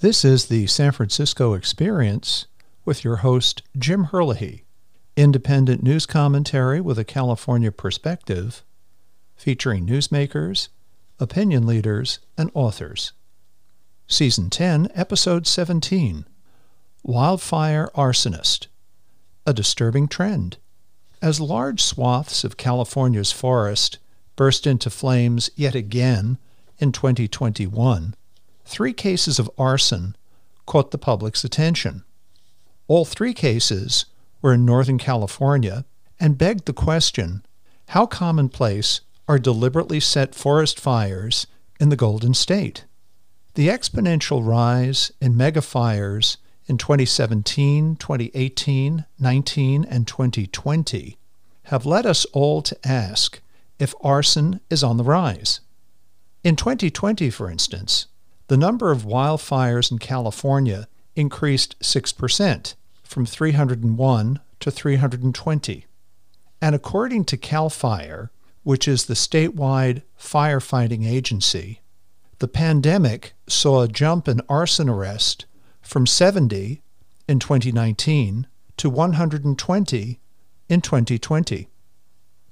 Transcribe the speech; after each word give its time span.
This 0.00 0.24
is 0.24 0.46
the 0.46 0.66
San 0.66 0.92
Francisco 0.92 1.52
Experience 1.52 2.46
with 2.86 3.04
your 3.04 3.16
host, 3.16 3.62
Jim 3.76 4.04
Herlihy, 4.04 4.64
independent 5.14 5.82
news 5.82 6.06
commentary 6.06 6.80
with 6.80 6.98
a 6.98 7.04
California 7.04 7.70
perspective, 7.70 8.64
featuring 9.36 9.86
newsmakers, 9.86 10.68
opinion 11.18 11.66
leaders, 11.66 12.18
and 12.38 12.50
authors. 12.54 13.12
Season 14.06 14.48
10, 14.48 14.88
Episode 14.94 15.46
17 15.46 16.24
Wildfire 17.02 17.90
Arsonist 17.94 18.68
A 19.46 19.52
Disturbing 19.52 20.08
Trend. 20.08 20.56
As 21.20 21.42
large 21.42 21.82
swaths 21.82 22.42
of 22.42 22.56
California's 22.56 23.32
forest 23.32 23.98
burst 24.34 24.66
into 24.66 24.88
flames 24.88 25.50
yet 25.56 25.74
again 25.74 26.38
in 26.78 26.90
2021, 26.90 28.14
three 28.70 28.92
cases 28.92 29.40
of 29.40 29.50
arson 29.58 30.16
caught 30.64 30.92
the 30.92 30.98
public's 30.98 31.42
attention. 31.42 32.04
All 32.86 33.04
three 33.04 33.34
cases 33.34 34.06
were 34.40 34.54
in 34.54 34.64
Northern 34.64 34.96
California 34.96 35.84
and 36.20 36.38
begged 36.38 36.66
the 36.66 36.72
question 36.72 37.44
how 37.88 38.06
commonplace 38.06 39.00
are 39.26 39.40
deliberately 39.40 39.98
set 39.98 40.36
forest 40.36 40.78
fires 40.78 41.48
in 41.80 41.88
the 41.88 41.96
Golden 41.96 42.34
State? 42.34 42.84
The 43.54 43.66
exponential 43.66 44.46
rise 44.46 45.10
in 45.20 45.34
megafires 45.34 46.36
in 46.66 46.78
2017, 46.78 47.96
2018, 47.96 49.04
19, 49.18 49.84
and 49.84 50.06
2020 50.06 51.18
have 51.64 51.84
led 51.84 52.06
us 52.06 52.24
all 52.26 52.62
to 52.62 52.88
ask 52.88 53.40
if 53.80 53.92
arson 54.00 54.60
is 54.70 54.84
on 54.84 54.96
the 54.96 55.04
rise. 55.04 55.60
In 56.44 56.54
2020, 56.54 57.28
for 57.30 57.50
instance, 57.50 58.06
the 58.50 58.56
number 58.56 58.90
of 58.90 59.04
wildfires 59.04 59.92
in 59.92 59.98
California 60.00 60.88
increased 61.14 61.78
6%, 61.78 62.74
from 63.04 63.24
301 63.24 64.40
to 64.58 64.70
320. 64.72 65.86
And 66.60 66.74
according 66.74 67.26
to 67.26 67.36
CAL 67.36 67.70
FIRE, 67.70 68.32
which 68.64 68.88
is 68.88 69.04
the 69.04 69.14
statewide 69.14 70.02
firefighting 70.18 71.06
agency, 71.06 71.80
the 72.40 72.48
pandemic 72.48 73.34
saw 73.46 73.82
a 73.82 73.88
jump 73.88 74.26
in 74.26 74.40
arson 74.48 74.88
arrest 74.88 75.46
from 75.80 76.04
70 76.04 76.82
in 77.28 77.38
2019 77.38 78.48
to 78.78 78.90
120 78.90 80.20
in 80.68 80.80
2020. 80.80 81.68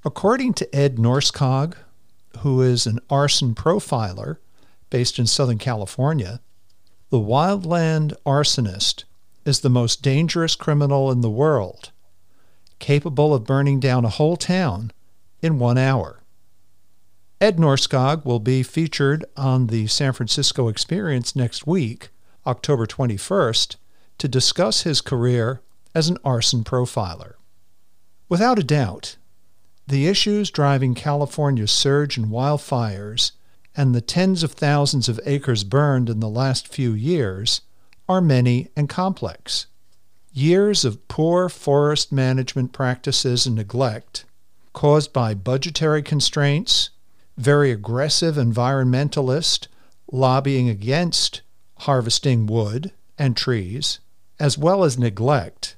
According 0.05 0.55
to 0.55 0.77
Ed 0.77 0.95
Nordskog, 0.95 1.75
who 2.39 2.63
is 2.63 2.87
an 2.87 3.01
arson 3.11 3.57
profiler 3.57 4.37
based 4.91 5.19
in 5.19 5.27
Southern 5.27 5.59
California, 5.59 6.41
the 7.11 7.19
wildland 7.19 8.13
arsonist 8.27 9.05
is 9.45 9.61
the 9.61 9.71
most 9.71 10.03
dangerous 10.03 10.55
criminal 10.55 11.11
in 11.11 11.21
the 11.21 11.31
world, 11.31 11.91
capable 12.79 13.35
of 13.35 13.45
burning 13.45 13.81
down 13.81 14.05
a 14.05 14.11
whole 14.11 14.37
town 14.37 14.93
in 15.41 15.59
one 15.59 15.79
hour. 15.79 16.23
Ed 17.41 17.57
Nordskog 17.57 18.25
will 18.25 18.41
be 18.41 18.63
featured 18.63 19.25
on 19.37 19.69
the 19.69 19.87
San 19.87 20.13
Francisco 20.13 20.69
Experience 20.69 21.37
next 21.37 21.67
week, 21.67 22.09
October 22.47 22.85
21st, 22.85 23.77
to 24.19 24.29
discuss 24.29 24.83
his 24.83 25.01
career 25.01 25.63
as 25.95 26.09
an 26.09 26.19
arson 26.25 26.65
profiler. 26.65 27.35
Without 28.29 28.59
a 28.59 28.65
doubt, 28.65 29.17
the 29.87 30.07
issues 30.07 30.51
driving 30.51 30.95
California's 30.95 31.71
surge 31.71 32.19
in 32.19 32.27
wildfires 32.27 33.33
and 33.79 33.95
the 33.95 34.01
tens 34.01 34.43
of 34.43 34.51
thousands 34.51 35.09
of 35.09 35.21
acres 35.25 35.63
burned 35.63 36.11
in 36.11 36.19
the 36.19 36.29
last 36.29 36.67
few 36.67 36.93
years 36.93 37.61
are 38.09 38.21
many 38.21 38.69
and 38.75 38.89
complex. 38.89 39.67
Years 40.33 40.85
of 40.85 41.07
poor 41.07 41.49
forest 41.49 42.11
management 42.11 42.73
practices 42.73 43.47
and 43.47 43.55
neglect, 43.55 44.25
caused 44.73 45.13
by 45.13 45.33
budgetary 45.33 46.03
constraints, 46.03 46.91
very 47.37 47.71
aggressive 47.71 48.35
environmentalists 48.35 49.69
lobbying 50.11 50.69
against 50.69 51.43
harvesting 51.83 52.47
wood 52.47 52.91
and 53.17 53.37
trees, 53.37 54.01
as 54.41 54.59
well 54.59 54.83
as 54.83 54.99
neglect, 54.99 55.77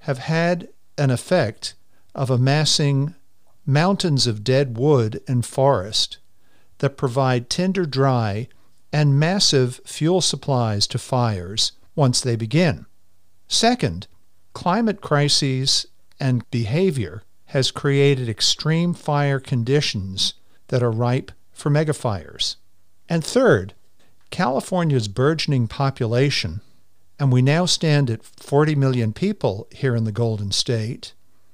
have 0.00 0.18
had 0.18 0.68
an 0.98 1.10
effect 1.10 1.74
of 2.12 2.28
amassing 2.28 3.14
mountains 3.64 4.26
of 4.26 4.42
dead 4.42 4.76
wood 4.76 5.22
and 5.28 5.46
forest 5.46 6.18
that 6.78 6.96
provide 6.96 7.50
tinder 7.50 7.86
dry 7.86 8.48
and 8.92 9.18
massive 9.18 9.80
fuel 9.84 10.20
supplies 10.20 10.86
to 10.86 10.98
fires 10.98 11.72
once 11.94 12.20
they 12.20 12.36
begin. 12.36 12.86
Second, 13.48 14.06
climate 14.52 15.00
crises 15.00 15.86
and 16.18 16.48
behavior 16.50 17.22
has 17.46 17.70
created 17.70 18.28
extreme 18.28 18.92
fire 18.92 19.38
conditions 19.38 20.34
that 20.68 20.82
are 20.82 20.90
ripe 20.90 21.32
for 21.52 21.70
megafires. 21.70 22.56
And 23.08 23.24
third, 23.24 23.74
California's 24.30 25.08
burgeoning 25.08 25.68
population, 25.68 26.60
and 27.18 27.32
we 27.32 27.40
now 27.40 27.66
stand 27.66 28.10
at 28.10 28.24
40 28.24 28.74
million 28.74 29.12
people 29.12 29.68
here 29.70 29.94
in 29.94 30.04
the 30.04 30.12
Golden 30.12 30.50
State, 30.50 31.12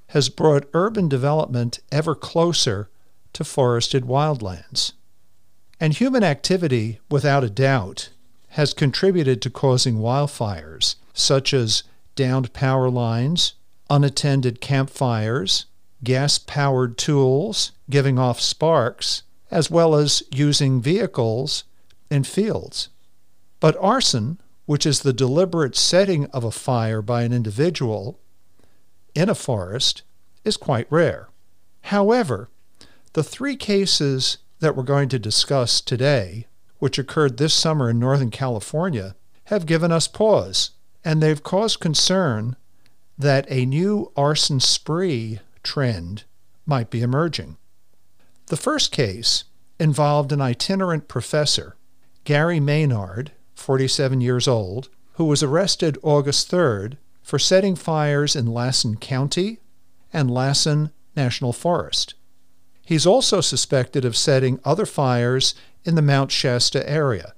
has 0.09 0.29
brought 0.29 0.69
urban 0.75 1.09
development 1.09 1.81
ever 1.91 2.15
closer 2.15 2.89
to 3.33 3.45
forested 3.45 4.05
wildlands. 4.05 4.93
And 5.83 5.95
human 5.95 6.23
activity, 6.23 7.01
without 7.11 7.43
a 7.43 7.51
doubt, 7.51 8.11
has 8.51 8.73
contributed 8.73 9.43
to 9.43 9.51
causing 9.51 9.97
wildfires, 9.97 10.95
such 11.13 11.53
as 11.53 11.83
downed 12.15 12.53
power 12.53 12.89
lines, 12.89 13.55
unattended 13.91 14.61
campfires, 14.61 15.67
gas 16.05 16.39
powered 16.39 16.97
tools 16.97 17.73
giving 17.91 18.17
off 18.17 18.41
sparks, 18.41 19.25
as 19.51 19.73
well 19.73 19.97
as 19.97 20.23
using 20.31 20.81
vehicles 20.81 21.65
in 22.13 22.23
fields. 22.23 22.89
But 23.59 23.77
arson, 23.81 24.41
which 24.67 24.87
is 24.87 25.01
the 25.01 25.13
deliberate 25.13 25.75
setting 25.75 26.27
of 26.27 26.45
a 26.45 26.53
fire 26.53 27.03
by 27.03 27.25
an 27.25 27.33
individual 27.33 28.21
in 29.17 29.29
a 29.29 29.35
forest, 29.35 30.03
is 30.45 30.57
quite 30.57 30.87
rare. 30.91 31.29
However, 31.87 32.51
the 33.15 33.25
three 33.25 33.57
cases 33.57 34.39
that 34.63 34.77
we're 34.77 34.85
going 34.85 35.09
to 35.09 35.19
discuss 35.19 35.81
today, 35.81 36.47
which 36.79 36.97
occurred 36.97 37.37
this 37.37 37.53
summer 37.53 37.91
in 37.91 37.99
Northern 37.99 38.31
California, 38.31 39.17
have 39.47 39.67
given 39.67 39.91
us 39.91 40.07
pause, 40.07 40.71
and 41.05 41.21
they've 41.21 41.43
caused 41.43 41.81
concern 41.81 42.55
that 43.19 43.45
a 43.51 43.67
new 43.67 44.13
arson 44.17 44.61
spree 44.61 45.41
trend 45.65 46.23
might 46.65 46.91
be 46.91 47.03
emerging. 47.03 47.57
The 48.47 48.57
first 48.57 48.93
case 48.93 49.45
involved 49.81 50.31
an 50.31 50.41
itinerant 50.41 51.09
professor, 51.09 51.77
Gary 52.23 52.61
Maynard, 52.61 53.33
47 53.55 54.21
years 54.21 54.47
old, 54.47 54.89
who 55.15 55.25
was 55.25 55.43
arrested 55.43 55.99
August 56.03 56.49
3rd 56.49 56.99
for 57.21 57.41
setting 57.41 57.75
fires 57.75 58.37
in 58.37 58.47
Lassen 58.47 58.97
County 58.97 59.59
and 60.13 60.31
Lassen 60.31 60.93
National 61.17 61.53
Forest. 61.53 62.15
He's 62.85 63.07
also 63.07 63.41
suspected 63.41 64.05
of 64.05 64.17
setting 64.17 64.61
other 64.65 64.87
fires 64.87 65.55
in 65.85 65.95
the 65.95 66.03
Mount 66.03 66.31
Shasta 66.31 66.89
area. 66.89 67.35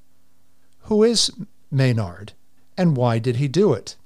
Who 0.82 1.02
is 1.02 1.30
Maynard, 1.70 2.32
and 2.76 2.96
why 2.96 3.18
did 3.18 3.36
he 3.36 3.48
do 3.48 3.72
it? 3.72 3.96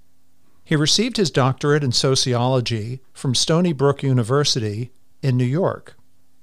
He 0.64 0.76
received 0.76 1.16
his 1.16 1.30
doctorate 1.30 1.82
in 1.82 1.92
sociology 1.92 3.00
from 3.12 3.34
Stony 3.34 3.72
Brook 3.72 4.02
University 4.02 4.90
in 5.22 5.36
New 5.36 5.44
York. 5.44 5.94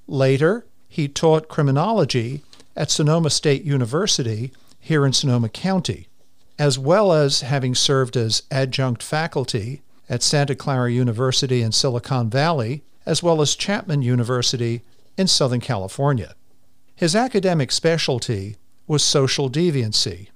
Later, 0.07 0.65
he 0.87 1.07
taught 1.07 1.47
criminology 1.47 2.41
at 2.75 2.89
Sonoma 2.89 3.29
State 3.29 3.63
University 3.63 4.51
here 4.79 5.05
in 5.05 5.13
Sonoma 5.13 5.49
County, 5.49 6.07
as 6.57 6.79
well 6.79 7.11
as 7.11 7.41
having 7.41 7.75
served 7.75 8.17
as 8.17 8.43
adjunct 8.49 9.03
faculty 9.03 9.81
at 10.09 10.23
Santa 10.23 10.55
Clara 10.55 10.91
University 10.91 11.61
in 11.61 11.71
Silicon 11.71 12.29
Valley 12.29 12.83
as 13.05 13.21
well 13.21 13.41
as 13.41 13.55
Chapman 13.55 14.01
University 14.01 14.81
in 15.17 15.27
Southern 15.27 15.61
California. 15.61 16.35
His 16.95 17.15
academic 17.15 17.71
specialty 17.71 18.57
was 18.87 19.03
social 19.03 19.49
deviancy, 19.49 20.29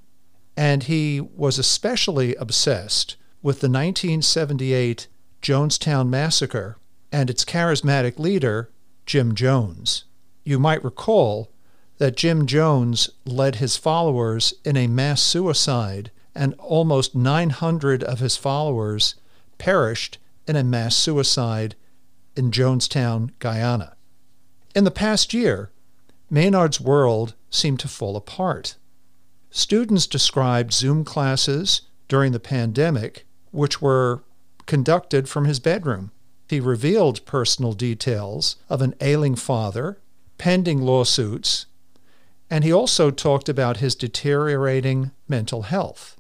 and 0.57 0.83
he 0.83 1.21
was 1.21 1.57
especially 1.57 2.35
obsessed 2.35 3.15
with 3.41 3.61
the 3.61 3.69
1978 3.69 5.07
Jonestown 5.41 6.09
Massacre 6.09 6.77
and 7.11 7.29
its 7.29 7.45
charismatic 7.45 8.19
leader, 8.19 8.69
Jim 9.05 9.33
Jones. 9.33 10.03
You 10.43 10.59
might 10.59 10.83
recall 10.83 11.49
that 11.97 12.17
Jim 12.17 12.45
Jones 12.45 13.09
led 13.25 13.55
his 13.55 13.77
followers 13.77 14.53
in 14.65 14.75
a 14.77 14.87
mass 14.87 15.21
suicide, 15.21 16.11
and 16.35 16.53
almost 16.59 17.15
900 17.15 18.03
of 18.03 18.19
his 18.19 18.37
followers 18.37 19.15
perished 19.57 20.17
in 20.47 20.55
a 20.55 20.63
mass 20.63 20.95
suicide 20.95 21.75
in 22.35 22.51
Jonestown, 22.51 23.31
Guyana. 23.39 23.95
In 24.75 24.83
the 24.83 24.91
past 24.91 25.33
year, 25.33 25.71
Maynard's 26.29 26.79
world 26.79 27.33
seemed 27.49 27.79
to 27.79 27.87
fall 27.87 28.15
apart. 28.15 28.75
Students 29.49 30.05
described 30.05 30.73
Zoom 30.73 31.03
classes 31.03 31.81
during 32.07 32.31
the 32.31 32.39
pandemic, 32.39 33.25
which 33.51 33.81
were 33.81 34.23
conducted 34.65 35.27
from 35.27 35.45
his 35.45 35.59
bedroom. 35.59 36.11
He 36.47 36.59
revealed 36.59 37.25
personal 37.25 37.73
details 37.73 38.57
of 38.69 38.81
an 38.81 38.93
ailing 39.01 39.35
father, 39.35 39.99
pending 40.37 40.81
lawsuits, 40.81 41.65
and 42.49 42.63
he 42.63 42.71
also 42.71 43.11
talked 43.11 43.49
about 43.49 43.77
his 43.77 43.95
deteriorating 43.95 45.11
mental 45.27 45.63
health. 45.63 46.19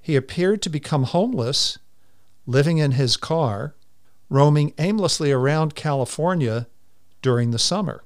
He 0.00 0.14
appeared 0.14 0.62
to 0.62 0.70
become 0.70 1.04
homeless, 1.04 1.78
living 2.46 2.78
in 2.78 2.92
his 2.92 3.16
car, 3.16 3.74
roaming 4.28 4.74
aimlessly 4.78 5.30
around 5.32 5.74
California 5.74 6.66
during 7.22 7.50
the 7.50 7.58
summer. 7.58 8.02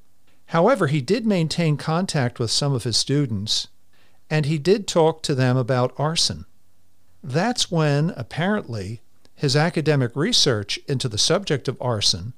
However, 0.47 0.89
he 0.89 1.01
did 1.01 1.27
maintain 1.27 1.77
contact 1.77 2.39
with 2.39 2.51
some 2.51 2.73
of 2.73 2.85
his 2.85 2.97
students, 2.97 3.69
and 4.29 4.47
he 4.47 4.59
did 4.59 4.87
talk 4.87 5.23
to 5.23 5.35
them 5.35 5.57
about 5.57 5.95
arson. 5.97 6.45
That's 7.23 7.71
when, 7.71 8.11
apparently, 8.17 9.01
his 9.35 9.57
academic 9.57 10.15
research 10.15 10.79
into 10.89 11.09
the 11.09 11.19
subject 11.19 11.69
of 11.69 11.81
arson 11.81 12.35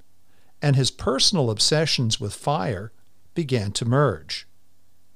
and 0.61 0.77
his 0.77 0.91
personal 0.91 1.51
obsessions 1.51 2.21
with 2.21 2.35
fire 2.35 2.93
began 3.35 3.73
to 3.73 3.85
merge. 3.85 4.47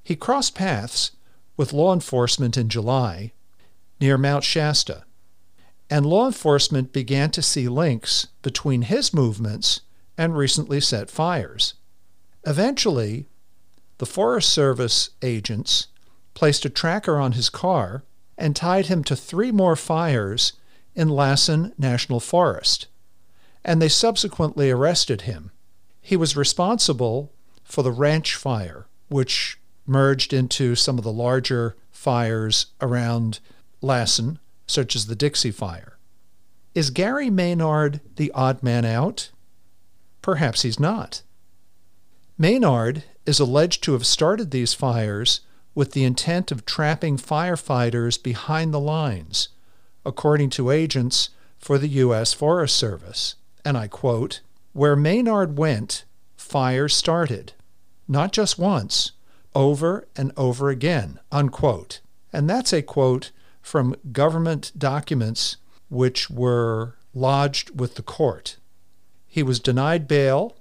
He 0.03 0.17
crossed 0.17 0.55
paths 0.55 1.13
with 1.57 1.73
law 1.73 1.93
enforcement 1.93 2.57
in 2.57 2.69
July 2.69 3.33
near 4.01 4.19
Mount 4.19 4.45
Shasta, 4.45 5.05
and 5.89 6.05
law 6.05 6.27
enforcement 6.27 6.93
began 6.93 7.31
to 7.31 7.43
see 7.43 7.69
links 7.69 8.29
between 8.43 8.83
his 8.83 9.15
movements 9.15 9.83
and 10.19 10.37
recently 10.37 10.81
set 10.81 11.11
fires. 11.11 11.75
Eventually, 12.47 13.27
the 13.99 14.07
Forest 14.07 14.51
Service 14.51 15.11
agents 15.23 15.89
placed 16.35 16.65
a 16.65 16.71
tracker 16.71 17.19
on 17.19 17.33
his 17.33 17.49
car 17.49 18.05
and 18.37 18.55
tied 18.55 18.87
him 18.87 19.03
to 19.05 19.17
three 19.17 19.51
more 19.51 19.77
fires 19.77 20.53
in 20.95 21.09
Lassen 21.09 21.73
National 21.79 22.21
Forest, 22.21 22.87
and 23.65 23.81
they 23.81 23.89
subsequently 23.89 24.71
arrested 24.71 25.23
him. 25.23 25.51
He 26.01 26.17
was 26.17 26.37
responsible 26.37 27.33
for 27.65 27.83
the 27.83 27.93
ranch 27.93 28.35
fire, 28.35 28.87
which 29.09 29.59
merged 29.87 30.33
into 30.33 30.75
some 30.75 30.99
of 30.99 31.05
the 31.05 31.13
larger 31.13 31.77
fires 31.91 32.67
around 32.81 33.41
Lassen, 33.81 34.39
such 34.67 34.97
as 34.97 35.07
the 35.07 35.15
Dixie 35.15 35.51
Fire. 35.51 35.99
Is 36.75 36.91
Gary 36.91 37.31
Maynard 37.31 38.01
the 38.17 38.31
odd 38.33 38.63
man 38.63 38.85
out? 38.85 39.31
Perhaps 40.23 40.63
he's 40.63 40.81
not. 40.81 41.23
Maynard 42.37 43.05
is 43.25 43.41
alleged 43.41 43.83
to 43.85 43.93
have 43.93 44.07
started 44.07 44.51
these 44.51 44.75
fires 44.75 45.41
with 45.75 45.93
the 45.93 46.05
intent 46.05 46.51
of 46.51 46.67
trapping 46.67 47.17
firefighters 47.17 48.23
behind 48.23 48.75
the 48.75 48.81
lines 48.81 49.49
according 50.07 50.49
to 50.49 50.71
agents 50.71 51.31
for 51.59 51.77
the 51.77 51.89
U.S. 51.89 52.33
Forest 52.33 52.77
Service. 52.77 53.35
And 53.65 53.77
I 53.77 53.89
quote, 53.89 54.41
Where 54.73 54.97
Maynard 54.97 55.59
went, 55.59 56.05
fire 56.37 56.89
started. 56.89 57.53
Not 58.07 58.33
just 58.33 58.57
once, 58.57 59.13
over 59.55 60.07
and 60.17 60.31
over 60.37 60.71
again, 60.71 61.19
unquote. 61.33 62.01
And 62.33 62.49
that's 62.49 62.73
a 62.73 62.83
quote 62.83 63.33
from 63.67 63.97
government 64.13 64.71
documents 64.79 65.57
which 65.89 66.31
were 66.31 66.95
lodged 67.13 67.81
with 67.81 67.97
the 67.97 68.03
court. 68.03 68.59
He 69.27 69.43
was 69.43 69.59
denied 69.59 70.07
bail 70.07 70.57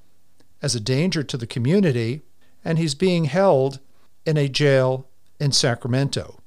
as 0.60 0.74
a 0.74 0.80
danger 0.80 1.22
to 1.22 1.38
the 1.38 1.46
community, 1.46 2.24
and 2.64 2.80
he's 2.80 2.96
being 2.96 3.26
held 3.26 3.80
in 4.26 4.38
a 4.38 4.50
jail 4.50 5.08
in 5.40 5.52
Sacramento. 5.52 6.40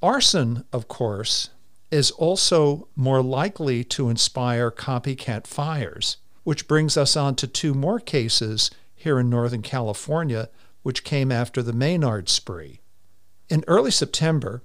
Arson, 0.00 0.64
of 0.72 0.86
course, 0.86 1.50
is 1.90 2.12
also 2.12 2.86
more 2.94 3.20
likely 3.20 3.82
to 3.82 4.08
inspire 4.08 4.70
copycat 4.70 5.48
fires, 5.48 6.18
which 6.44 6.68
brings 6.68 6.96
us 6.96 7.16
on 7.16 7.34
to 7.34 7.48
two 7.48 7.74
more 7.74 7.98
cases 7.98 8.70
here 8.94 9.18
in 9.18 9.28
Northern 9.28 9.62
California, 9.62 10.48
which 10.84 11.02
came 11.02 11.32
after 11.32 11.60
the 11.60 11.72
Maynard 11.72 12.28
spree. 12.28 12.80
In 13.48 13.64
early 13.66 13.90
September, 13.90 14.62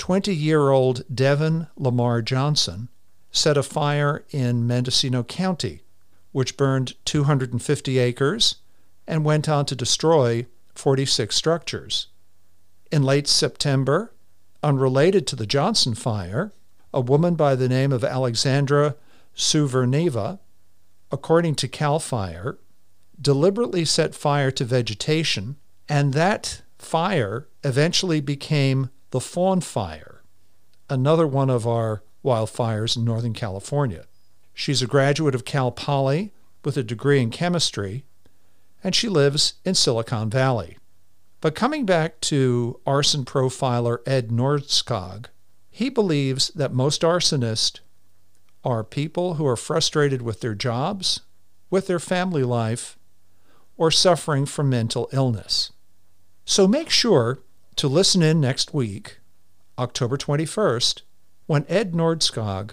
20 0.00 0.34
year 0.34 0.70
old 0.70 1.04
Devin 1.14 1.68
Lamar 1.76 2.22
Johnson 2.22 2.88
set 3.30 3.56
a 3.56 3.62
fire 3.62 4.24
in 4.30 4.66
Mendocino 4.66 5.22
County, 5.22 5.82
which 6.32 6.56
burned 6.56 6.94
250 7.04 7.98
acres 7.98 8.56
and 9.06 9.24
went 9.24 9.48
on 9.48 9.66
to 9.66 9.76
destroy 9.76 10.46
46 10.74 11.36
structures. 11.36 12.06
In 12.90 13.02
late 13.02 13.28
September, 13.28 14.12
Unrelated 14.62 15.26
to 15.26 15.36
the 15.36 15.46
Johnson 15.46 15.94
fire, 15.94 16.52
a 16.92 17.00
woman 17.00 17.34
by 17.34 17.54
the 17.54 17.68
name 17.68 17.92
of 17.92 18.04
Alexandra 18.04 18.94
Souverneva, 19.34 20.38
according 21.10 21.54
to 21.56 21.68
CAL 21.68 21.98
FIRE, 21.98 22.58
deliberately 23.20 23.86
set 23.86 24.14
fire 24.14 24.50
to 24.50 24.64
vegetation, 24.64 25.56
and 25.88 26.12
that 26.12 26.60
fire 26.78 27.48
eventually 27.64 28.20
became 28.20 28.90
the 29.10 29.20
Fawn 29.20 29.60
Fire, 29.60 30.22
another 30.88 31.26
one 31.26 31.50
of 31.50 31.66
our 31.66 32.02
wildfires 32.24 32.96
in 32.96 33.04
Northern 33.04 33.34
California. 33.34 34.04
She's 34.54 34.82
a 34.82 34.86
graduate 34.86 35.34
of 35.34 35.44
Cal 35.44 35.70
Poly 35.70 36.32
with 36.64 36.76
a 36.76 36.82
degree 36.82 37.20
in 37.20 37.30
chemistry, 37.30 38.04
and 38.84 38.94
she 38.94 39.08
lives 39.08 39.54
in 39.64 39.74
Silicon 39.74 40.30
Valley. 40.30 40.76
But 41.40 41.54
coming 41.54 41.86
back 41.86 42.20
to 42.22 42.80
arson 42.86 43.24
profiler 43.24 43.98
Ed 44.06 44.28
Nordskog, 44.28 45.26
he 45.70 45.88
believes 45.88 46.48
that 46.50 46.72
most 46.72 47.02
arsonists 47.02 47.80
are 48.62 48.84
people 48.84 49.34
who 49.34 49.46
are 49.46 49.56
frustrated 49.56 50.20
with 50.20 50.40
their 50.40 50.54
jobs, 50.54 51.20
with 51.70 51.86
their 51.86 51.98
family 51.98 52.44
life, 52.44 52.98
or 53.78 53.90
suffering 53.90 54.44
from 54.44 54.68
mental 54.68 55.08
illness. 55.12 55.72
So 56.44 56.68
make 56.68 56.90
sure 56.90 57.40
to 57.80 57.88
listen 57.88 58.20
in 58.20 58.38
next 58.38 58.74
week, 58.74 59.20
October 59.78 60.18
21st, 60.18 61.00
when 61.46 61.64
Ed 61.66 61.92
Nordskog 61.92 62.72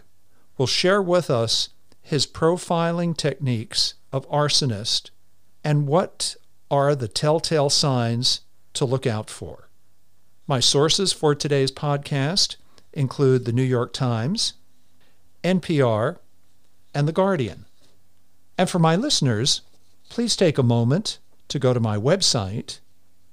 will 0.57 0.68
share 0.68 1.01
with 1.01 1.30
us 1.30 1.69
his 2.01 2.27
profiling 2.27 3.15
techniques 3.15 3.94
of 4.12 4.30
arsonist 4.30 5.12
and 5.63 5.88
what 5.88 6.36
are 6.69 6.94
the 6.94 7.07
telltale 7.07 7.69
signs 7.69 8.42
to 8.74 8.83
look 8.83 9.07
out 9.07 9.30
for. 9.30 9.69
My 10.45 10.59
sources 10.59 11.13
for 11.13 11.33
today's 11.33 11.71
podcast 11.71 12.57
include 12.92 13.45
the 13.45 13.54
New 13.54 13.63
York 13.63 13.94
Times, 13.94 14.56
NPR, 15.42 16.18
and 16.94 17.07
The 17.07 17.14
Guardian. 17.14 17.64
And 18.57 18.69
for 18.69 18.80
my 18.80 18.97
listeners, 18.97 19.61
please 20.09 20.35
take 20.35 20.57
a 20.57 20.64
moment 20.64 21.19
to 21.47 21.59
go 21.59 21.73
to 21.73 21.80
my 21.80 21.95
website, 21.95 22.80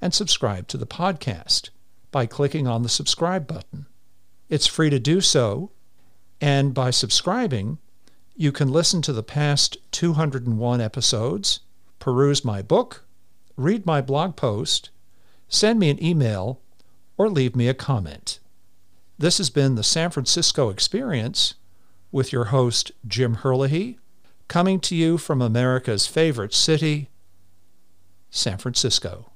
and 0.00 0.14
subscribe 0.14 0.68
to 0.68 0.76
the 0.76 0.86
podcast 0.86 1.70
by 2.10 2.26
clicking 2.26 2.66
on 2.66 2.82
the 2.82 2.88
subscribe 2.88 3.46
button. 3.46 3.86
It's 4.48 4.66
free 4.66 4.90
to 4.90 4.98
do 4.98 5.20
so, 5.20 5.70
and 6.40 6.72
by 6.72 6.90
subscribing, 6.90 7.78
you 8.36 8.52
can 8.52 8.70
listen 8.70 9.02
to 9.02 9.12
the 9.12 9.22
past 9.22 9.76
201 9.92 10.80
episodes, 10.80 11.60
peruse 11.98 12.44
my 12.44 12.62
book, 12.62 13.04
read 13.56 13.84
my 13.84 14.00
blog 14.00 14.36
post, 14.36 14.90
send 15.48 15.80
me 15.80 15.90
an 15.90 16.02
email, 16.02 16.60
or 17.16 17.28
leave 17.28 17.56
me 17.56 17.68
a 17.68 17.74
comment. 17.74 18.38
This 19.18 19.38
has 19.38 19.50
been 19.50 19.74
the 19.74 19.82
San 19.82 20.10
Francisco 20.10 20.70
Experience 20.70 21.54
with 22.12 22.32
your 22.32 22.46
host, 22.46 22.92
Jim 23.06 23.34
Herlihy, 23.34 23.98
coming 24.48 24.80
to 24.80 24.96
you 24.96 25.18
from 25.18 25.40
America's 25.40 26.06
favorite 26.06 26.54
city, 26.54 27.10
San 28.30 28.58
Francisco. 28.58 29.30